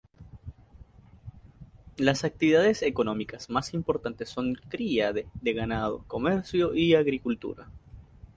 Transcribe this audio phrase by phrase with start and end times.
[1.97, 7.69] Las actividades económicas más importantes son cría de ganado, comercio y agricultura.